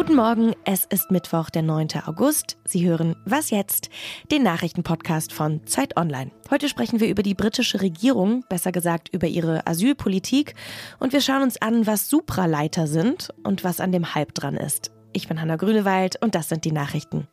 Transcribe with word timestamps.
Guten 0.00 0.16
Morgen, 0.16 0.54
es 0.64 0.86
ist 0.86 1.10
Mittwoch, 1.10 1.50
der 1.50 1.60
9. 1.60 1.88
August. 2.06 2.56
Sie 2.64 2.88
hören 2.88 3.16
Was 3.26 3.50
jetzt? 3.50 3.90
Den 4.32 4.42
Nachrichtenpodcast 4.42 5.30
von 5.30 5.66
Zeit 5.66 5.98
Online. 5.98 6.30
Heute 6.50 6.70
sprechen 6.70 7.00
wir 7.00 7.08
über 7.10 7.22
die 7.22 7.34
britische 7.34 7.82
Regierung, 7.82 8.42
besser 8.48 8.72
gesagt 8.72 9.10
über 9.12 9.26
ihre 9.26 9.66
Asylpolitik 9.66 10.54
und 11.00 11.12
wir 11.12 11.20
schauen 11.20 11.42
uns 11.42 11.60
an, 11.60 11.86
was 11.86 12.08
Supraleiter 12.08 12.86
sind 12.86 13.28
und 13.44 13.62
was 13.62 13.78
an 13.78 13.92
dem 13.92 14.14
Hype 14.14 14.32
dran 14.32 14.56
ist. 14.56 14.90
Ich 15.12 15.28
bin 15.28 15.38
Hanna 15.38 15.56
Grünewald 15.56 16.16
und 16.22 16.34
das 16.34 16.48
sind 16.48 16.64
die 16.64 16.72
Nachrichten. 16.72 17.28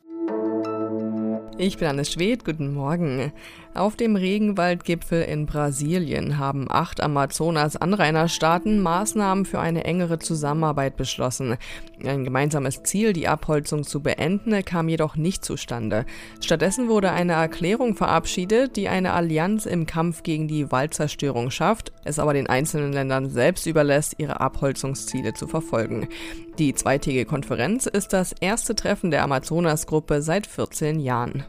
Ich 1.60 1.80
bin 1.80 1.88
Anne 1.88 2.06
Schwedt, 2.06 2.46
guten 2.46 2.72
Morgen. 2.72 3.34
Auf 3.74 3.96
dem 3.96 4.16
Regenwaldgipfel 4.16 5.24
in 5.24 5.48
Brasilien 5.48 6.38
haben 6.38 6.68
acht 6.70 7.02
Amazonas-Anrainerstaaten 7.02 8.80
Maßnahmen 8.80 9.44
für 9.44 9.60
eine 9.60 9.84
engere 9.84 10.20
Zusammenarbeit 10.20 10.98
beschlossen. 10.98 11.58
Ein 12.06 12.24
gemeinsames 12.24 12.84
Ziel, 12.84 13.12
die 13.12 13.28
Abholzung 13.28 13.84
zu 13.84 14.02
beenden, 14.02 14.64
kam 14.64 14.88
jedoch 14.88 15.16
nicht 15.16 15.44
zustande. 15.44 16.06
Stattdessen 16.42 16.90
wurde 16.90 17.12
eine 17.12 17.34
Erklärung 17.34 17.96
verabschiedet, 17.96 18.76
die 18.76 18.88
eine 18.88 19.14
Allianz 19.14 19.66
im 19.66 19.88
Kampf 19.88 20.22
gegen 20.22 20.48
die 20.48 20.72
Waldzerstörung 20.72 21.50
schafft, 21.50 21.92
es 22.04 22.20
aber 22.20 22.34
den 22.34 22.48
einzelnen 22.48 22.94
Ländern 22.94 23.30
selbst 23.30 23.66
überlässt, 23.66 24.16
ihre 24.20 24.40
Abholzungsziele 24.40 25.34
zu 25.34 25.48
verfolgen. 25.48 26.08
Die 26.60 26.76
zweitägige 26.76 27.26
Konferenz 27.26 27.88
ist 27.88 28.14
das 28.14 28.34
erste 28.40 28.76
Treffen 28.76 29.10
der 29.10 29.24
Amazonas-Gruppe 29.24 30.22
seit 30.22 30.46
14 30.46 31.00
Jahren. 31.00 31.46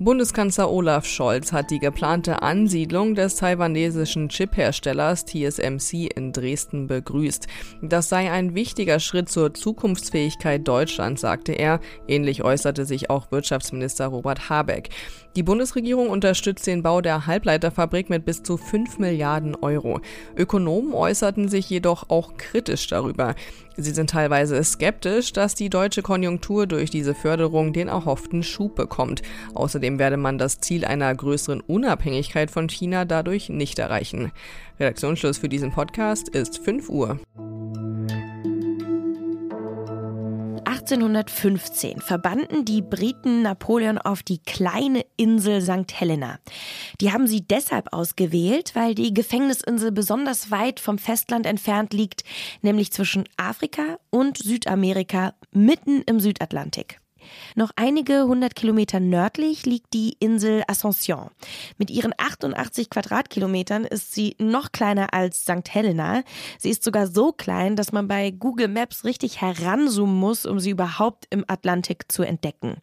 Bundeskanzler 0.00 0.70
Olaf 0.70 1.06
Scholz 1.06 1.52
hat 1.52 1.72
die 1.72 1.80
geplante 1.80 2.40
Ansiedlung 2.40 3.16
des 3.16 3.34
taiwanesischen 3.34 4.28
Chipherstellers 4.28 5.24
TSMC 5.24 6.06
in 6.14 6.30
Dresden 6.30 6.86
begrüßt. 6.86 7.48
Das 7.82 8.08
sei 8.08 8.30
ein 8.30 8.54
wichtiger 8.54 9.00
Schritt 9.00 9.28
zur 9.28 9.54
Zukunftsfähigkeit 9.54 10.68
Deutschlands, 10.68 11.22
sagte 11.22 11.50
er. 11.50 11.80
Ähnlich 12.06 12.44
äußerte 12.44 12.84
sich 12.84 13.10
auch 13.10 13.32
Wirtschaftsminister 13.32 14.06
Robert 14.06 14.48
Habeck. 14.48 14.90
Die 15.36 15.42
Bundesregierung 15.42 16.08
unterstützt 16.08 16.66
den 16.66 16.82
Bau 16.82 17.00
der 17.00 17.26
Halbleiterfabrik 17.26 18.10
mit 18.10 18.24
bis 18.24 18.42
zu 18.42 18.56
5 18.56 18.98
Milliarden 18.98 19.54
Euro. 19.56 20.00
Ökonomen 20.36 20.92
äußerten 20.92 21.48
sich 21.48 21.70
jedoch 21.70 22.08
auch 22.08 22.36
kritisch 22.36 22.86
darüber. 22.88 23.34
Sie 23.76 23.92
sind 23.92 24.10
teilweise 24.10 24.62
skeptisch, 24.64 25.32
dass 25.32 25.54
die 25.54 25.70
deutsche 25.70 26.02
Konjunktur 26.02 26.66
durch 26.66 26.90
diese 26.90 27.14
Förderung 27.14 27.72
den 27.72 27.86
erhofften 27.86 28.42
Schub 28.42 28.74
bekommt. 28.74 29.22
Außerdem 29.54 30.00
werde 30.00 30.16
man 30.16 30.38
das 30.38 30.58
Ziel 30.58 30.84
einer 30.84 31.14
größeren 31.14 31.60
Unabhängigkeit 31.60 32.50
von 32.50 32.68
China 32.68 33.04
dadurch 33.04 33.48
nicht 33.48 33.78
erreichen. 33.78 34.32
Redaktionsschluss 34.80 35.38
für 35.38 35.48
diesen 35.48 35.70
Podcast 35.70 36.28
ist 36.28 36.58
5 36.58 36.88
Uhr. 36.88 37.20
1815 40.90 42.00
verbannten 42.00 42.64
die 42.64 42.80
Briten 42.80 43.42
Napoleon 43.42 43.98
auf 43.98 44.22
die 44.22 44.38
kleine 44.38 45.04
Insel 45.18 45.60
St. 45.60 45.92
Helena. 45.92 46.38
Die 47.02 47.12
haben 47.12 47.26
sie 47.26 47.46
deshalb 47.46 47.92
ausgewählt, 47.92 48.74
weil 48.74 48.94
die 48.94 49.12
Gefängnisinsel 49.12 49.92
besonders 49.92 50.50
weit 50.50 50.80
vom 50.80 50.96
Festland 50.96 51.44
entfernt 51.44 51.92
liegt, 51.92 52.24
nämlich 52.62 52.90
zwischen 52.90 53.24
Afrika 53.36 53.98
und 54.08 54.38
Südamerika 54.38 55.34
mitten 55.52 56.00
im 56.06 56.20
Südatlantik. 56.20 57.00
Noch 57.54 57.70
einige 57.76 58.24
hundert 58.24 58.54
Kilometer 58.54 59.00
nördlich 59.00 59.66
liegt 59.66 59.92
die 59.94 60.16
Insel 60.20 60.62
Ascension. 60.68 61.30
Mit 61.76 61.90
ihren 61.90 62.12
88 62.16 62.90
Quadratkilometern 62.90 63.84
ist 63.84 64.14
sie 64.14 64.36
noch 64.38 64.72
kleiner 64.72 65.12
als 65.14 65.42
St. 65.42 65.68
Helena. 65.72 66.22
Sie 66.58 66.70
ist 66.70 66.84
sogar 66.84 67.06
so 67.06 67.32
klein, 67.32 67.76
dass 67.76 67.92
man 67.92 68.08
bei 68.08 68.30
Google 68.30 68.68
Maps 68.68 69.04
richtig 69.04 69.40
heranzoomen 69.40 70.16
muss, 70.16 70.46
um 70.46 70.60
sie 70.60 70.70
überhaupt 70.70 71.26
im 71.30 71.44
Atlantik 71.48 72.10
zu 72.10 72.22
entdecken. 72.22 72.76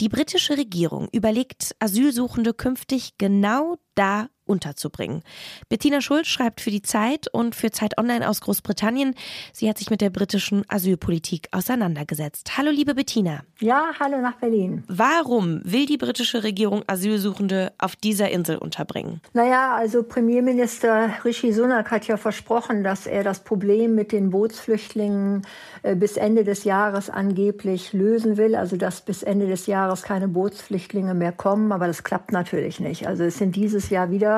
Die 0.00 0.08
britische 0.08 0.58
Regierung 0.58 1.08
überlegt, 1.12 1.76
Asylsuchende 1.78 2.52
künftig 2.52 3.16
genau 3.16 3.76
da 3.94 4.28
unterzubringen. 4.46 5.22
Bettina 5.68 6.00
Schulz 6.00 6.26
schreibt 6.26 6.60
für 6.60 6.70
die 6.70 6.82
Zeit 6.82 7.28
und 7.32 7.54
für 7.54 7.70
Zeit 7.70 7.98
Online 7.98 8.28
aus 8.28 8.40
Großbritannien. 8.40 9.14
Sie 9.52 9.68
hat 9.68 9.78
sich 9.78 9.90
mit 9.90 10.00
der 10.00 10.10
britischen 10.10 10.64
Asylpolitik 10.68 11.48
auseinandergesetzt. 11.52 12.56
Hallo, 12.56 12.70
liebe 12.70 12.94
Bettina. 12.94 13.42
Ja, 13.60 13.90
hallo 13.98 14.20
nach 14.20 14.36
Berlin. 14.36 14.84
Warum 14.88 15.60
will 15.64 15.86
die 15.86 15.96
britische 15.96 16.42
Regierung 16.42 16.82
Asylsuchende 16.86 17.72
auf 17.78 17.96
dieser 17.96 18.30
Insel 18.30 18.58
unterbringen? 18.58 19.20
Naja, 19.32 19.74
also 19.74 20.02
Premierminister 20.02 21.10
Rishi 21.24 21.52
Sunak 21.52 21.90
hat 21.90 22.06
ja 22.06 22.16
versprochen, 22.16 22.84
dass 22.84 23.06
er 23.06 23.24
das 23.24 23.44
Problem 23.44 23.94
mit 23.94 24.12
den 24.12 24.30
Bootsflüchtlingen 24.30 25.42
äh, 25.82 25.94
bis 25.96 26.16
Ende 26.16 26.44
des 26.44 26.64
Jahres 26.64 27.08
angeblich 27.08 27.92
lösen 27.92 28.36
will. 28.36 28.54
Also 28.54 28.76
dass 28.76 29.00
bis 29.00 29.22
Ende 29.22 29.46
des 29.46 29.66
Jahres 29.66 30.02
keine 30.02 30.28
Bootsflüchtlinge 30.28 31.14
mehr 31.14 31.32
kommen. 31.32 31.72
Aber 31.72 31.86
das 31.86 32.04
klappt 32.04 32.32
natürlich 32.32 32.80
nicht. 32.80 33.06
Also 33.06 33.24
es 33.24 33.38
sind 33.38 33.56
dieses 33.56 33.90
Jahr 33.90 34.10
wieder 34.10 34.33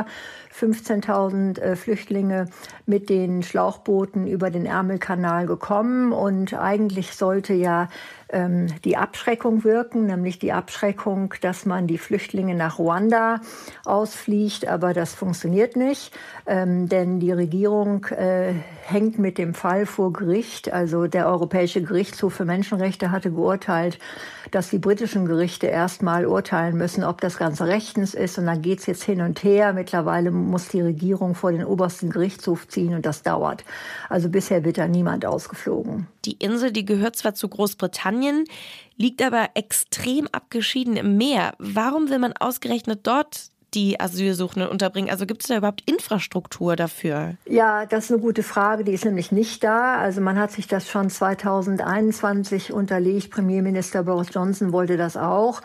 15.000 0.58 1.58
äh, 1.60 1.76
Flüchtlinge 1.76 2.46
mit 2.84 3.08
den 3.08 3.42
Schlauchbooten 3.42 4.26
über 4.26 4.50
den 4.50 4.66
Ärmelkanal 4.66 5.46
gekommen. 5.46 6.12
Und 6.12 6.54
eigentlich 6.54 7.14
sollte 7.14 7.54
ja 7.54 7.88
ähm, 8.28 8.66
die 8.84 8.96
Abschreckung 8.96 9.64
wirken, 9.64 10.06
nämlich 10.06 10.38
die 10.38 10.52
Abschreckung, 10.52 11.34
dass 11.40 11.64
man 11.64 11.86
die 11.86 11.98
Flüchtlinge 11.98 12.54
nach 12.54 12.78
Ruanda 12.78 13.40
ausfliegt. 13.84 14.66
Aber 14.66 14.94
das 14.94 15.14
funktioniert 15.14 15.76
nicht, 15.76 16.12
ähm, 16.46 16.88
denn 16.88 17.20
die 17.20 17.32
Regierung 17.32 18.04
äh, 18.06 18.54
hängt 18.82 19.18
mit 19.18 19.38
dem 19.38 19.54
Fall 19.54 19.86
vor 19.86 20.12
Gericht. 20.12 20.72
Also 20.72 21.06
der 21.06 21.28
Europäische 21.28 21.82
Gerichtshof 21.82 22.34
für 22.34 22.44
Menschenrechte 22.44 23.10
hatte 23.10 23.30
geurteilt, 23.30 23.98
dass 24.50 24.70
die 24.70 24.78
britischen 24.78 25.26
Gerichte 25.26 25.66
erstmal 25.66 26.26
urteilen 26.26 26.76
müssen, 26.76 27.04
ob 27.04 27.20
das 27.20 27.36
Ganze 27.36 27.66
rechtens 27.66 28.14
ist. 28.14 28.38
Und 28.38 28.46
dann 28.46 28.62
geht 28.62 28.80
es 28.80 28.86
jetzt 28.86 29.02
hin 29.02 29.20
und 29.20 29.42
her. 29.42 29.72
Mittlerweile 29.72 30.30
muss 30.30 30.68
die 30.68 30.80
Regierung 30.80 31.34
vor 31.34 31.52
den 31.52 31.64
obersten 31.64 32.10
Gerichtshof 32.10 32.68
ziehen 32.68 32.94
und 32.94 33.06
das 33.06 33.22
dauert. 33.22 33.64
Also 34.08 34.28
bisher 34.28 34.64
wird 34.64 34.78
da 34.78 34.86
niemand 34.88 35.26
ausgeflogen. 35.26 36.06
Die 36.24 36.32
Insel, 36.32 36.72
die 36.72 36.84
gehört 36.84 37.16
zwar 37.16 37.34
zu 37.34 37.48
Großbritannien, 37.48 38.15
liegt 38.96 39.22
aber 39.22 39.50
extrem 39.54 40.28
abgeschieden 40.32 40.96
im 40.96 41.16
Meer. 41.16 41.54
Warum 41.58 42.08
will 42.08 42.18
man 42.18 42.32
ausgerechnet 42.32 43.00
dort 43.06 43.50
die 43.74 44.00
Asylsuchenden 44.00 44.70
unterbringen? 44.70 45.10
Also 45.10 45.26
gibt 45.26 45.42
es 45.42 45.48
da 45.48 45.58
überhaupt 45.58 45.82
Infrastruktur 45.86 46.76
dafür? 46.76 47.34
Ja, 47.46 47.86
das 47.86 48.04
ist 48.04 48.12
eine 48.12 48.20
gute 48.20 48.42
Frage. 48.42 48.84
Die 48.84 48.92
ist 48.92 49.04
nämlich 49.04 49.32
nicht 49.32 49.62
da. 49.62 49.96
Also 49.96 50.20
man 50.20 50.38
hat 50.38 50.52
sich 50.52 50.66
das 50.66 50.88
schon 50.88 51.10
2021 51.10 52.72
unterlegt. 52.72 53.30
Premierminister 53.30 54.02
Boris 54.02 54.28
Johnson 54.32 54.72
wollte 54.72 54.96
das 54.96 55.16
auch. 55.16 55.62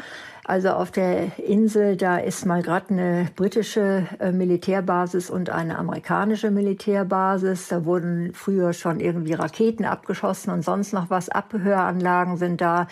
Also 0.52 0.72
auf 0.72 0.92
der 0.92 1.40
Insel, 1.40 1.96
da 1.96 2.18
ist 2.18 2.46
mal 2.46 2.62
gerade 2.62 2.90
eine 2.90 3.28
britische 3.38 4.06
äh, 4.20 4.34
Militärbasis 4.34 5.30
und 5.30 5.50
eine 5.50 5.78
amerikanische 5.78 6.52
Militärbasis. 6.52 7.70
Da 7.70 7.86
wurden 7.86 8.34
früher 8.34 8.74
schon 8.74 9.00
irgendwie 9.00 9.32
Raketen 9.32 9.86
abgeschossen 9.86 10.52
und 10.52 10.62
sonst 10.62 10.92
noch 10.92 11.10
was. 11.10 11.30
Abhöranlagen 11.30 12.36
sind 12.36 12.60
da. 12.60 12.88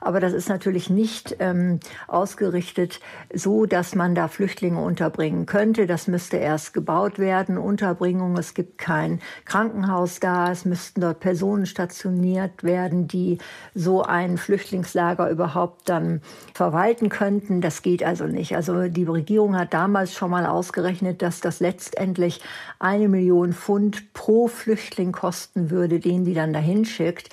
Aber 0.00 0.18
das 0.18 0.32
ist 0.32 0.48
natürlich 0.48 0.90
nicht 0.90 1.36
ähm, 1.38 1.78
ausgerichtet 2.08 2.98
so, 3.32 3.64
dass 3.64 3.94
man 3.94 4.16
da 4.16 4.26
Flüchtlinge 4.26 4.80
unterbringen 4.80 5.46
könnte. 5.46 5.86
Das 5.86 6.08
müsste 6.08 6.38
erst 6.38 6.74
gebaut 6.74 7.20
werden. 7.20 7.58
Unterbringung, 7.58 8.36
es 8.36 8.54
gibt 8.54 8.76
kein 8.76 9.20
Krankenhaus 9.44 10.18
da. 10.18 10.50
Es 10.50 10.64
müssten 10.64 11.00
dort 11.00 11.20
Personen 11.20 11.66
stationiert 11.66 12.64
werden, 12.64 13.06
die 13.06 13.38
so 13.72 14.02
ein 14.02 14.36
Flüchtlingslager 14.36 15.30
überhaupt 15.30 15.88
dann 15.88 16.20
verwalten 16.54 17.03
halten 17.04 17.08
könnten. 17.08 17.60
Das 17.60 17.82
geht 17.82 18.02
also 18.02 18.26
nicht. 18.26 18.56
Also 18.56 18.88
die 18.88 19.04
Regierung 19.04 19.56
hat 19.56 19.74
damals 19.74 20.14
schon 20.14 20.30
mal 20.30 20.46
ausgerechnet, 20.46 21.22
dass 21.22 21.40
das 21.40 21.60
letztendlich 21.60 22.40
eine 22.78 23.08
Million 23.08 23.52
Pfund 23.52 24.12
pro 24.12 24.48
Flüchtling 24.48 25.12
kosten 25.12 25.70
würde, 25.70 26.00
den 26.00 26.24
die 26.24 26.34
dann 26.34 26.52
dahin 26.52 26.84
schickt. 26.84 27.30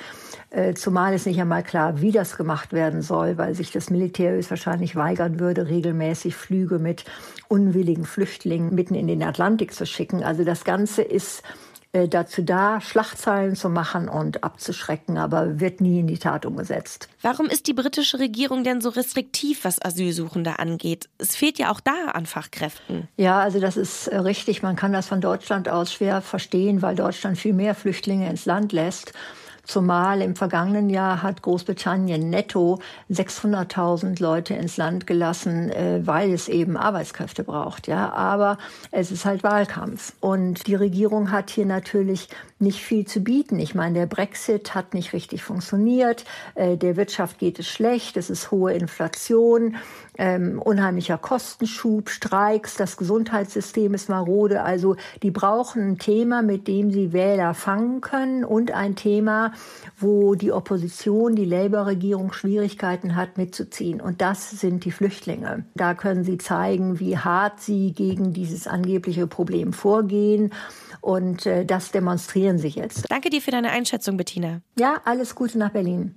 Äh, 0.50 0.74
zumal 0.74 1.14
es 1.14 1.26
nicht 1.26 1.40
einmal 1.40 1.64
klar, 1.64 2.02
wie 2.02 2.12
das 2.12 2.38
gemacht 2.38 2.74
werden 2.74 3.02
soll, 3.02 3.38
weil 3.38 3.56
sich 3.56 3.72
das 3.72 3.90
Militär 3.90 4.34
höchstwahrscheinlich 4.34 4.96
weigern 4.96 5.40
würde, 5.40 5.68
regelmäßig 5.68 6.36
Flüge 6.36 6.80
mit 6.80 7.06
unwilligen 7.48 8.06
Flüchtlingen 8.06 8.74
mitten 8.74 8.96
in 8.96 9.08
den 9.08 9.24
Atlantik 9.24 9.74
zu 9.74 9.86
schicken. 9.86 10.24
Also 10.24 10.44
das 10.44 10.64
Ganze 10.64 11.02
ist 11.02 11.44
dazu 11.92 12.42
da, 12.42 12.80
Schlachtzeilen 12.80 13.56
zu 13.56 13.70
machen 13.70 14.08
und 14.08 14.44
abzuschrecken, 14.44 15.18
aber 15.18 15.60
wird 15.60 15.82
nie 15.82 16.00
in 16.00 16.08
die 16.08 16.18
Tat 16.18 16.46
umgesetzt. 16.46 17.10
Warum 17.22 17.48
ist 17.48 17.68
die 17.68 17.74
britische 17.74 18.20
Regierung 18.20 18.64
denn 18.64 18.80
so 18.80 18.90
restriktiv, 18.90 19.66
was 19.66 19.84
Asylsuchende 19.84 20.60
angeht? 20.60 21.10
Es 21.18 21.36
fehlt 21.36 21.60
ja 21.60 21.72
auch 21.72 21.82
da 21.82 22.12
an 22.14 22.26
Fachkräften. 22.26 23.08
Ja, 23.18 23.40
also 23.40 23.60
das 23.60 23.76
ist 23.76 24.08
äh, 24.08 24.18
richtig. 24.18 24.64
Man 24.64 24.76
kann 24.76 24.94
das 24.94 25.08
von 25.08 25.20
Deutschland 25.22 25.68
aus 25.68 25.92
schwer 25.92 26.22
verstehen, 26.22 26.82
weil 26.82 26.96
Deutschland 26.96 27.38
viel 27.38 27.54
mehr 27.54 27.76
Flüchtlinge 27.76 28.30
ins 28.30 28.46
Land 28.46 28.72
lässt. 28.72 29.14
Zumal 29.64 30.22
im 30.22 30.36
vergangenen 30.36 30.90
Jahr 30.90 31.22
hat 31.22 31.42
Großbritannien 31.42 32.30
netto 32.30 32.80
600.000 33.12 34.22
Leute 34.22 34.54
ins 34.56 34.78
Land 34.78 35.08
gelassen, 35.08 35.70
äh, 35.70 36.02
weil 36.06 36.34
es 36.34 36.50
eben 36.50 36.78
Arbeitskräfte 36.78 37.44
braucht. 37.44 37.88
Ja, 37.88 38.12
aber 38.12 38.58
es 38.92 39.12
ist 39.12 39.26
halt 39.26 39.44
Wahlkampf 39.44 40.14
und 40.20 40.68
die 40.68 40.76
Regierung 40.76 41.32
hat 41.32 41.50
hier 41.50 41.66
natürlich 41.66 42.28
nicht 42.60 42.80
viel 42.80 43.06
zu 43.06 43.22
bieten. 43.22 43.60
Ich 43.60 43.76
meine, 43.76 44.00
der 44.00 44.06
Brexit 44.06 44.76
hat 44.76 44.94
nicht 44.94 45.14
richtig 45.14 45.44
funktioniert, 45.44 46.26
äh, 46.56 46.78
der 46.78 46.96
Wirtschaft 46.96 47.40
geht 47.40 47.60
es 47.60 47.68
schlecht, 47.68 48.18
es 48.18 48.30
ist 48.30 48.52
hohe 48.52 48.74
Inflation, 48.74 49.76
ähm, 50.18 50.62
unheimlicher 50.62 51.18
Kostenschub, 51.18 52.10
Streiks, 52.10 52.76
das 52.76 52.98
Gesundheitssystem 52.98 53.94
ist 53.94 54.10
marode. 54.10 54.62
Also 54.62 54.96
die 55.24 55.32
brauchen 55.32 55.92
ein 55.92 55.98
Thema, 55.98 56.42
mit 56.42 56.68
dem 56.68 56.92
sie 56.92 57.14
Wähler 57.14 57.54
fangen 57.54 58.02
können 58.02 58.44
und 58.44 58.72
ein 58.72 58.96
Thema, 58.96 59.51
wo 59.98 60.36
die 60.36 60.52
Opposition, 60.52 61.36
die 61.36 61.46
Labour-Regierung 61.46 62.34
Schwierigkeiten 62.34 63.16
hat 63.16 63.38
mitzuziehen. 63.38 64.02
Und 64.02 64.22
das 64.22 64.52
sind 64.52 64.86
die 64.86 64.92
Flüchtlinge. 64.92 65.66
Da 65.76 65.94
können 65.94 66.24
sie 66.24 66.38
zeigen, 66.38 67.00
wie 67.00 67.18
hart 67.18 67.60
sie 67.60 67.94
gegen 67.94 68.34
dieses 68.34 68.68
angebliche 68.68 69.28
Problem 69.28 69.74
vorgehen. 69.74 70.54
Und 71.02 71.46
äh, 71.46 71.66
das 71.66 71.92
demonstrieren 71.92 72.58
sie 72.58 72.70
jetzt. 72.70 73.06
Danke 73.10 73.30
dir 73.30 73.42
für 73.42 73.52
deine 73.52 73.72
Einschätzung, 73.72 74.18
Bettina. 74.18 74.62
Ja, 74.78 75.02
alles 75.06 75.36
Gute 75.36 75.58
nach 75.58 75.72
Berlin. 75.72 76.16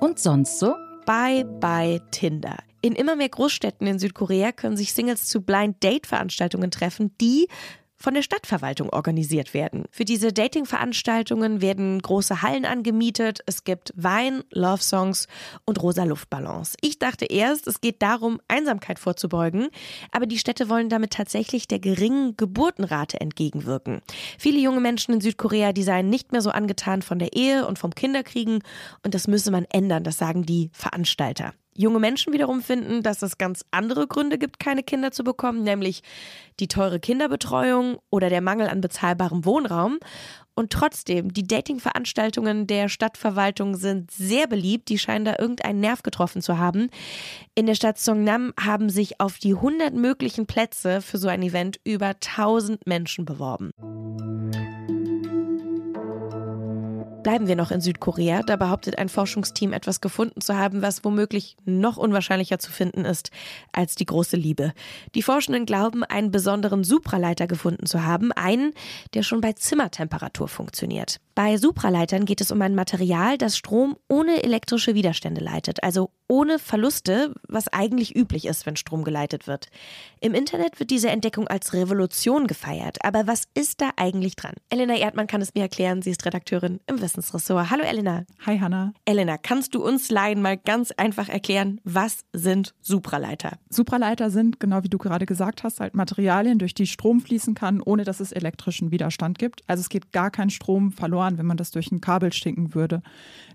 Und 0.00 0.18
sonst 0.18 0.58
so? 0.58 0.74
Bye 1.06 1.44
bye 1.44 2.00
Tinder. 2.10 2.56
In 2.80 2.94
immer 2.94 3.16
mehr 3.16 3.28
Großstädten 3.28 3.86
in 3.86 3.98
Südkorea 3.98 4.52
können 4.52 4.76
sich 4.76 4.92
Singles 4.92 5.26
zu 5.26 5.40
Blind 5.40 5.82
Date 5.82 6.06
Veranstaltungen 6.06 6.70
treffen, 6.70 7.12
die 7.20 7.48
von 7.96 8.14
der 8.14 8.22
Stadtverwaltung 8.22 8.90
organisiert 8.90 9.54
werden. 9.54 9.84
Für 9.90 10.04
diese 10.04 10.32
Dating-Veranstaltungen 10.32 11.60
werden 11.60 12.00
große 12.00 12.42
Hallen 12.42 12.64
angemietet, 12.64 13.40
es 13.46 13.64
gibt 13.64 13.92
Wein, 13.96 14.44
Love-Songs 14.50 15.26
und 15.64 15.82
rosa 15.82 16.04
Luftballons. 16.04 16.76
Ich 16.80 16.98
dachte 16.98 17.24
erst, 17.24 17.66
es 17.66 17.80
geht 17.80 18.02
darum, 18.02 18.40
Einsamkeit 18.48 18.98
vorzubeugen, 18.98 19.68
aber 20.12 20.26
die 20.26 20.38
Städte 20.38 20.68
wollen 20.68 20.88
damit 20.88 21.12
tatsächlich 21.12 21.68
der 21.68 21.78
geringen 21.78 22.36
Geburtenrate 22.36 23.20
entgegenwirken. 23.20 24.02
Viele 24.38 24.58
junge 24.58 24.80
Menschen 24.80 25.14
in 25.14 25.20
Südkorea, 25.20 25.72
die 25.72 25.82
seien 25.82 26.10
nicht 26.10 26.32
mehr 26.32 26.42
so 26.42 26.50
angetan 26.50 27.02
von 27.02 27.18
der 27.18 27.32
Ehe 27.32 27.66
und 27.66 27.78
vom 27.78 27.94
Kinderkriegen 27.94 28.62
und 29.02 29.14
das 29.14 29.26
müsse 29.26 29.50
man 29.50 29.64
ändern, 29.70 30.04
das 30.04 30.18
sagen 30.18 30.44
die 30.44 30.70
Veranstalter. 30.72 31.54
Junge 31.76 31.98
Menschen 31.98 32.32
wiederum 32.32 32.62
finden, 32.62 33.02
dass 33.02 33.22
es 33.22 33.38
ganz 33.38 33.64
andere 33.70 34.06
Gründe 34.06 34.38
gibt, 34.38 34.58
keine 34.58 34.82
Kinder 34.82 35.12
zu 35.12 35.24
bekommen, 35.24 35.62
nämlich 35.62 36.02
die 36.58 36.68
teure 36.68 37.00
Kinderbetreuung 37.00 37.98
oder 38.10 38.30
der 38.30 38.40
Mangel 38.40 38.68
an 38.68 38.80
bezahlbarem 38.80 39.44
Wohnraum. 39.44 39.98
Und 40.54 40.72
trotzdem, 40.72 41.34
die 41.34 41.46
Dating-Veranstaltungen 41.46 42.66
der 42.66 42.88
Stadtverwaltung 42.88 43.76
sind 43.76 44.10
sehr 44.10 44.46
beliebt. 44.46 44.88
Die 44.88 44.98
scheinen 44.98 45.26
da 45.26 45.36
irgendeinen 45.38 45.80
Nerv 45.80 46.02
getroffen 46.02 46.40
zu 46.40 46.56
haben. 46.56 46.88
In 47.54 47.66
der 47.66 47.74
Stadt 47.74 47.98
Songnam 47.98 48.54
haben 48.58 48.88
sich 48.88 49.20
auf 49.20 49.38
die 49.38 49.52
100 49.52 49.92
möglichen 49.92 50.46
Plätze 50.46 51.02
für 51.02 51.18
so 51.18 51.28
ein 51.28 51.42
Event 51.42 51.78
über 51.84 52.08
1000 52.08 52.86
Menschen 52.86 53.26
beworben. 53.26 53.70
Bleiben 57.26 57.48
wir 57.48 57.56
noch 57.56 57.72
in 57.72 57.80
Südkorea. 57.80 58.42
Da 58.44 58.54
behauptet 58.54 58.98
ein 58.98 59.08
Forschungsteam 59.08 59.72
etwas 59.72 60.00
gefunden 60.00 60.40
zu 60.40 60.56
haben, 60.56 60.80
was 60.80 61.04
womöglich 61.04 61.56
noch 61.64 61.96
unwahrscheinlicher 61.96 62.60
zu 62.60 62.70
finden 62.70 63.04
ist 63.04 63.32
als 63.72 63.96
die 63.96 64.06
große 64.06 64.36
Liebe. 64.36 64.72
Die 65.16 65.22
Forschenden 65.22 65.66
glauben, 65.66 66.04
einen 66.04 66.30
besonderen 66.30 66.84
Supraleiter 66.84 67.48
gefunden 67.48 67.86
zu 67.86 68.04
haben, 68.04 68.30
einen, 68.30 68.74
der 69.14 69.24
schon 69.24 69.40
bei 69.40 69.54
Zimmertemperatur 69.54 70.46
funktioniert. 70.46 71.18
Bei 71.36 71.58
Supraleitern 71.58 72.24
geht 72.24 72.40
es 72.40 72.50
um 72.50 72.62
ein 72.62 72.74
Material, 72.74 73.36
das 73.36 73.58
Strom 73.58 73.98
ohne 74.08 74.42
elektrische 74.42 74.94
Widerstände 74.94 75.42
leitet, 75.44 75.82
also 75.84 76.08
ohne 76.28 76.58
Verluste, 76.58 77.34
was 77.46 77.68
eigentlich 77.68 78.16
üblich 78.16 78.46
ist, 78.46 78.64
wenn 78.64 78.74
Strom 78.74 79.04
geleitet 79.04 79.46
wird. 79.46 79.68
Im 80.20 80.32
Internet 80.32 80.80
wird 80.80 80.90
diese 80.90 81.10
Entdeckung 81.10 81.46
als 81.46 81.74
Revolution 81.74 82.46
gefeiert. 82.46 82.96
Aber 83.04 83.26
was 83.26 83.44
ist 83.52 83.82
da 83.82 83.90
eigentlich 83.96 84.34
dran? 84.34 84.54
Elena 84.70 84.96
Erdmann 84.96 85.26
kann 85.26 85.42
es 85.42 85.54
mir 85.54 85.60
erklären. 85.60 86.00
Sie 86.00 86.10
ist 86.10 86.24
Redakteurin 86.24 86.80
im 86.86 87.02
Wissensressort. 87.02 87.70
Hallo 87.70 87.84
Elena. 87.84 88.24
Hi 88.46 88.58
Hanna. 88.58 88.94
Elena, 89.04 89.36
kannst 89.36 89.74
du 89.74 89.84
uns 89.84 90.10
Laien 90.10 90.40
mal 90.40 90.56
ganz 90.56 90.90
einfach 90.90 91.28
erklären, 91.28 91.82
was 91.84 92.24
sind 92.32 92.74
Supraleiter? 92.80 93.58
Supraleiter 93.68 94.30
sind, 94.30 94.58
genau 94.58 94.82
wie 94.84 94.88
du 94.88 94.96
gerade 94.96 95.26
gesagt 95.26 95.64
hast, 95.64 95.80
halt 95.80 95.94
Materialien, 95.94 96.58
durch 96.58 96.72
die 96.72 96.86
Strom 96.86 97.20
fließen 97.20 97.54
kann, 97.54 97.82
ohne 97.82 98.04
dass 98.04 98.20
es 98.20 98.32
elektrischen 98.32 98.90
Widerstand 98.90 99.38
gibt. 99.38 99.60
Also 99.66 99.82
es 99.82 99.90
geht 99.90 100.12
gar 100.12 100.30
kein 100.30 100.48
Strom 100.48 100.92
verloren, 100.92 101.25
wenn 101.38 101.46
man 101.46 101.56
das 101.56 101.70
durch 101.70 101.90
ein 101.90 102.00
Kabel 102.00 102.32
stinken 102.32 102.74
würde. 102.74 103.02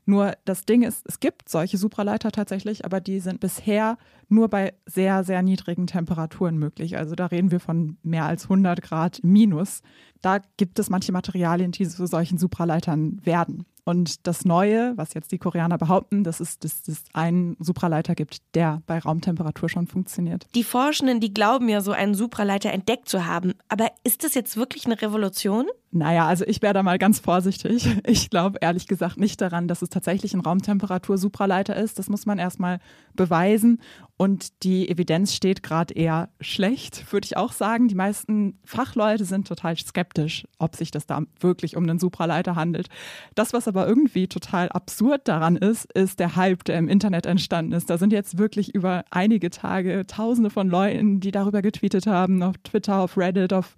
Nur 0.05 0.33
das 0.45 0.65
Ding 0.65 0.83
ist, 0.83 1.05
es 1.07 1.19
gibt 1.19 1.49
solche 1.49 1.77
Supraleiter 1.77 2.31
tatsächlich, 2.31 2.85
aber 2.85 2.99
die 2.99 3.19
sind 3.19 3.39
bisher 3.39 3.97
nur 4.29 4.49
bei 4.49 4.73
sehr, 4.85 5.23
sehr 5.23 5.41
niedrigen 5.41 5.87
Temperaturen 5.87 6.57
möglich. 6.57 6.97
Also 6.97 7.15
da 7.15 7.27
reden 7.27 7.51
wir 7.51 7.59
von 7.59 7.97
mehr 8.03 8.25
als 8.25 8.43
100 8.43 8.81
Grad 8.81 9.19
minus. 9.23 9.81
Da 10.21 10.39
gibt 10.57 10.79
es 10.79 10.89
manche 10.89 11.11
Materialien, 11.11 11.71
die 11.71 11.87
zu 11.87 12.05
solchen 12.05 12.37
Supraleitern 12.37 13.19
werden. 13.23 13.65
Und 13.83 14.27
das 14.27 14.45
Neue, 14.45 14.93
was 14.95 15.13
jetzt 15.13 15.31
die 15.31 15.39
Koreaner 15.39 15.77
behaupten, 15.77 16.23
dass 16.23 16.39
es, 16.39 16.59
dass 16.59 16.87
es 16.87 17.03
einen 17.13 17.57
Supraleiter 17.59 18.15
gibt, 18.15 18.41
der 18.53 18.81
bei 18.85 18.99
Raumtemperatur 18.99 19.69
schon 19.69 19.87
funktioniert. 19.87 20.47
Die 20.55 20.63
Forschenden, 20.63 21.19
die 21.19 21.33
glauben 21.33 21.67
ja, 21.67 21.81
so 21.81 21.91
einen 21.91 22.13
Supraleiter 22.13 22.71
entdeckt 22.71 23.09
zu 23.09 23.25
haben. 23.25 23.53
Aber 23.69 23.87
ist 24.03 24.23
das 24.23 24.35
jetzt 24.35 24.55
wirklich 24.55 24.85
eine 24.85 25.01
Revolution? 25.01 25.67
Naja, 25.93 26.25
also 26.25 26.45
ich 26.47 26.61
wäre 26.61 26.73
da 26.73 26.83
mal 26.83 26.97
ganz 26.97 27.19
vorsichtig. 27.19 27.87
Ich 28.11 28.29
glaube 28.29 28.59
ehrlich 28.61 28.87
gesagt 28.87 29.17
nicht 29.17 29.41
daran, 29.41 29.67
dass 29.67 29.81
es 29.81 29.89
tatsächlich 29.89 30.33
ein 30.33 30.39
Raumtemperatur-Supraleiter 30.39 31.75
ist. 31.75 31.99
Das 31.99 32.09
muss 32.09 32.25
man 32.25 32.39
erstmal 32.39 32.79
beweisen. 33.13 33.79
Und 34.17 34.63
die 34.63 34.89
Evidenz 34.89 35.33
steht 35.33 35.63
gerade 35.63 35.93
eher 35.93 36.29
schlecht, 36.39 37.11
würde 37.11 37.25
ich 37.25 37.37
auch 37.37 37.51
sagen. 37.51 37.87
Die 37.87 37.95
meisten 37.95 38.59
Fachleute 38.63 39.25
sind 39.25 39.47
total 39.47 39.75
skeptisch, 39.77 40.45
ob 40.59 40.75
sich 40.75 40.91
das 40.91 41.07
da 41.07 41.21
wirklich 41.39 41.75
um 41.75 41.83
einen 41.83 41.99
Supraleiter 41.99 42.55
handelt. 42.55 42.87
Das, 43.35 43.53
was 43.53 43.67
aber 43.67 43.87
irgendwie 43.87 44.27
total 44.27 44.69
absurd 44.69 45.27
daran 45.27 45.55
ist, 45.55 45.91
ist 45.93 46.19
der 46.19 46.35
Hype, 46.35 46.63
der 46.65 46.77
im 46.77 46.87
Internet 46.87 47.25
entstanden 47.25 47.71
ist. 47.71 47.89
Da 47.89 47.97
sind 47.97 48.13
jetzt 48.13 48.37
wirklich 48.37 48.75
über 48.75 49.05
einige 49.09 49.49
Tage 49.49 50.05
Tausende 50.05 50.49
von 50.49 50.69
Leuten, 50.69 51.19
die 51.19 51.31
darüber 51.31 51.61
getweetet 51.61 52.05
haben, 52.05 52.43
auf 52.43 52.57
Twitter, 52.59 52.99
auf 52.99 53.17
Reddit, 53.17 53.53
auf 53.53 53.75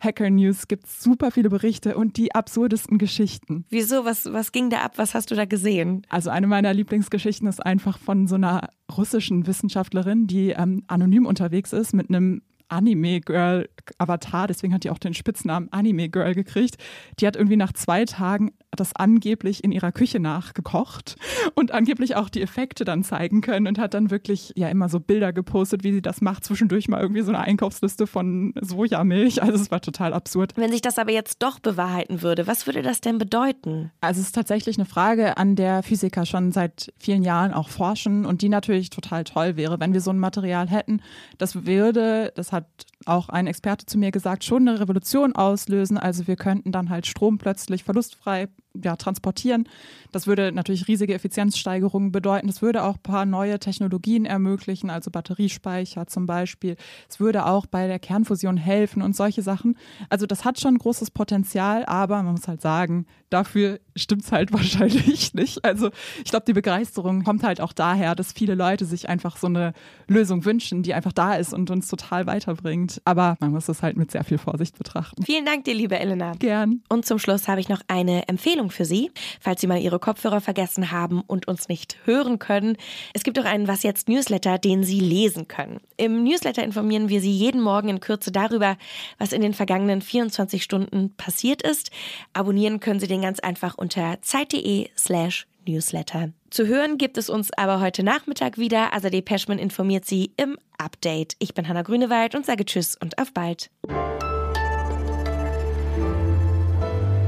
Hacker 0.00 0.28
News 0.28 0.68
gibt 0.68 0.86
es 0.86 1.02
super 1.02 1.30
viele 1.30 1.50
Berichte 1.54 1.96
und 1.96 2.16
die 2.16 2.34
absurdesten 2.34 2.98
Geschichten. 2.98 3.64
Wieso? 3.70 4.04
Was, 4.04 4.32
was 4.32 4.50
ging 4.50 4.70
da 4.70 4.78
ab? 4.78 4.94
Was 4.96 5.14
hast 5.14 5.30
du 5.30 5.36
da 5.36 5.44
gesehen? 5.44 6.02
Also 6.08 6.28
eine 6.30 6.48
meiner 6.48 6.74
Lieblingsgeschichten 6.74 7.46
ist 7.46 7.64
einfach 7.64 7.96
von 7.96 8.26
so 8.26 8.34
einer 8.34 8.70
russischen 8.96 9.46
Wissenschaftlerin, 9.46 10.26
die 10.26 10.50
ähm, 10.50 10.82
anonym 10.88 11.26
unterwegs 11.26 11.72
ist 11.72 11.92
mit 11.92 12.08
einem 12.08 12.42
Anime-Girl-Avatar, 12.68 14.46
deswegen 14.46 14.74
hat 14.74 14.84
die 14.84 14.90
auch 14.90 14.98
den 14.98 15.14
Spitznamen 15.14 15.68
Anime-Girl 15.72 16.34
gekriegt. 16.34 16.76
Die 17.20 17.26
hat 17.26 17.36
irgendwie 17.36 17.56
nach 17.56 17.72
zwei 17.72 18.04
Tagen 18.04 18.52
das 18.74 18.94
angeblich 18.96 19.62
in 19.62 19.72
ihrer 19.72 19.92
Küche 19.92 20.20
nachgekocht 20.20 21.16
und 21.54 21.72
angeblich 21.72 22.16
auch 22.16 22.28
die 22.28 22.42
Effekte 22.42 22.84
dann 22.84 23.04
zeigen 23.04 23.40
können 23.40 23.66
und 23.66 23.78
hat 23.78 23.94
dann 23.94 24.10
wirklich 24.10 24.52
ja 24.56 24.68
immer 24.68 24.88
so 24.88 25.00
Bilder 25.00 25.32
gepostet, 25.32 25.84
wie 25.84 25.92
sie 25.92 26.02
das 26.02 26.20
macht. 26.20 26.44
Zwischendurch 26.44 26.88
mal 26.88 27.00
irgendwie 27.00 27.22
so 27.22 27.30
eine 27.30 27.40
Einkaufsliste 27.40 28.06
von 28.06 28.52
Sojamilch. 28.60 29.42
Also 29.42 29.60
es 29.60 29.70
war 29.70 29.80
total 29.80 30.12
absurd. 30.12 30.52
Wenn 30.56 30.72
sich 30.72 30.82
das 30.82 30.98
aber 30.98 31.12
jetzt 31.12 31.42
doch 31.42 31.58
bewahrheiten 31.58 32.22
würde, 32.22 32.46
was 32.46 32.66
würde 32.66 32.82
das 32.82 33.00
denn 33.00 33.18
bedeuten? 33.18 33.90
Also 34.00 34.20
es 34.20 34.28
ist 34.28 34.34
tatsächlich 34.34 34.78
eine 34.78 34.86
Frage, 34.86 35.36
an 35.36 35.56
der 35.56 35.82
Physiker 35.82 36.26
schon 36.26 36.52
seit 36.52 36.92
vielen 36.98 37.22
Jahren 37.22 37.52
auch 37.52 37.68
forschen 37.68 38.24
und 38.24 38.42
die 38.42 38.48
natürlich 38.48 38.90
total 38.90 39.24
toll 39.24 39.56
wäre, 39.56 39.80
wenn 39.80 39.92
wir 39.92 40.00
so 40.00 40.10
ein 40.10 40.18
Material 40.18 40.68
hätten. 40.68 41.00
Das 41.38 41.66
würde, 41.66 42.32
das 42.34 42.52
hat 42.54 42.86
auch 43.06 43.28
ein 43.28 43.46
Experte 43.46 43.86
zu 43.86 43.98
mir 43.98 44.10
gesagt, 44.10 44.44
schon 44.44 44.68
eine 44.68 44.80
Revolution 44.80 45.34
auslösen. 45.34 45.98
Also 45.98 46.26
wir 46.26 46.36
könnten 46.36 46.72
dann 46.72 46.90
halt 46.90 47.06
Strom 47.06 47.38
plötzlich 47.38 47.84
verlustfrei 47.84 48.48
ja, 48.82 48.96
transportieren. 48.96 49.68
Das 50.10 50.26
würde 50.26 50.50
natürlich 50.52 50.88
riesige 50.88 51.14
Effizienzsteigerungen 51.14 52.10
bedeuten. 52.10 52.48
Es 52.48 52.60
würde 52.60 52.82
auch 52.82 52.96
ein 52.96 53.02
paar 53.02 53.24
neue 53.24 53.58
Technologien 53.58 54.26
ermöglichen, 54.26 54.90
also 54.90 55.10
Batteriespeicher 55.10 56.06
zum 56.06 56.26
Beispiel. 56.26 56.76
Es 57.08 57.20
würde 57.20 57.46
auch 57.46 57.66
bei 57.66 57.86
der 57.86 57.98
Kernfusion 57.98 58.56
helfen 58.56 59.02
und 59.02 59.14
solche 59.14 59.42
Sachen. 59.42 59.76
Also 60.08 60.26
das 60.26 60.44
hat 60.44 60.60
schon 60.60 60.78
großes 60.78 61.12
Potenzial, 61.12 61.84
aber 61.86 62.22
man 62.22 62.32
muss 62.32 62.48
halt 62.48 62.62
sagen, 62.62 63.06
dafür 63.30 63.78
stimmt 63.94 64.24
es 64.24 64.32
halt 64.32 64.52
wahrscheinlich 64.52 65.34
nicht. 65.34 65.64
Also 65.64 65.90
ich 66.24 66.30
glaube, 66.30 66.46
die 66.46 66.52
Begeisterung 66.52 67.22
kommt 67.22 67.44
halt 67.44 67.60
auch 67.60 67.72
daher, 67.72 68.14
dass 68.14 68.32
viele 68.32 68.54
Leute 68.54 68.86
sich 68.86 69.08
einfach 69.08 69.36
so 69.36 69.46
eine 69.46 69.72
Lösung 70.08 70.44
wünschen, 70.44 70.82
die 70.82 70.94
einfach 70.94 71.12
da 71.12 71.34
ist 71.34 71.54
und 71.54 71.70
uns 71.70 71.88
total 71.88 72.26
weiterbringt. 72.26 72.93
Spannend, 72.94 73.02
aber 73.04 73.36
man 73.40 73.52
muss 73.52 73.68
es 73.68 73.82
halt 73.82 73.96
mit 73.96 74.10
sehr 74.10 74.24
viel 74.24 74.38
Vorsicht 74.38 74.76
betrachten. 74.78 75.22
Vielen 75.24 75.44
Dank 75.44 75.64
dir, 75.64 75.74
liebe 75.74 75.98
Elena. 75.98 76.32
Gern. 76.38 76.82
Und 76.88 77.06
zum 77.06 77.18
Schluss 77.18 77.48
habe 77.48 77.60
ich 77.60 77.68
noch 77.68 77.80
eine 77.88 78.28
Empfehlung 78.28 78.70
für 78.70 78.84
Sie, 78.84 79.10
falls 79.40 79.60
Sie 79.60 79.66
mal 79.66 79.80
Ihre 79.80 79.98
Kopfhörer 79.98 80.40
vergessen 80.40 80.90
haben 80.90 81.22
und 81.26 81.48
uns 81.48 81.68
nicht 81.68 81.98
hören 82.04 82.38
können. 82.38 82.76
Es 83.12 83.24
gibt 83.24 83.38
auch 83.38 83.44
einen 83.44 83.68
Was 83.68 83.82
jetzt 83.82 84.08
Newsletter, 84.08 84.58
den 84.58 84.84
Sie 84.84 85.00
lesen 85.00 85.48
können. 85.48 85.80
Im 85.96 86.24
Newsletter 86.24 86.62
informieren 86.62 87.08
wir 87.08 87.20
Sie 87.20 87.32
jeden 87.32 87.60
Morgen 87.60 87.88
in 87.88 88.00
Kürze 88.00 88.32
darüber, 88.32 88.76
was 89.18 89.32
in 89.32 89.40
den 89.40 89.54
vergangenen 89.54 90.00
24 90.00 90.62
Stunden 90.62 91.14
passiert 91.16 91.62
ist. 91.62 91.90
Abonnieren 92.32 92.80
können 92.80 93.00
Sie 93.00 93.08
den 93.08 93.22
ganz 93.22 93.40
einfach 93.40 93.76
unter 93.76 94.18
zeit.de 94.22 94.88
slash 94.96 95.46
Newsletter. 95.66 96.30
Zu 96.54 96.68
hören 96.68 96.98
gibt 96.98 97.18
es 97.18 97.28
uns 97.28 97.52
aber 97.52 97.80
heute 97.80 98.04
Nachmittag 98.04 98.58
wieder. 98.58 98.94
Azadeh 98.94 99.22
Peschman 99.22 99.58
informiert 99.58 100.04
Sie 100.04 100.30
im 100.36 100.56
Update. 100.78 101.34
Ich 101.40 101.52
bin 101.52 101.66
Hanna 101.66 101.82
Grünewald 101.82 102.36
und 102.36 102.46
sage 102.46 102.64
Tschüss 102.64 102.94
und 102.94 103.18
auf 103.18 103.34
bald. 103.34 103.72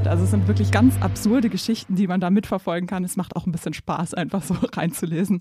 Also 0.05 0.23
es 0.23 0.31
sind 0.31 0.47
wirklich 0.47 0.71
ganz 0.71 0.95
absurde 1.01 1.49
Geschichten, 1.49 1.97
die 1.97 2.07
man 2.07 2.21
da 2.21 2.31
mitverfolgen 2.31 2.87
kann. 2.87 3.03
Es 3.03 3.17
macht 3.17 3.35
auch 3.35 3.47
ein 3.47 3.51
bisschen 3.51 3.75
Spaß, 3.75 4.15
einfach 4.15 4.45
so 4.45 4.55
reinzulesen. 4.73 5.35